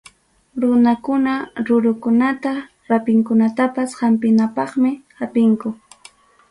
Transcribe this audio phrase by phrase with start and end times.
[0.61, 1.35] Runakunaqa
[1.67, 2.53] rurukunata,
[2.89, 5.69] rapinkunatapas hampinapaqmi hapinku.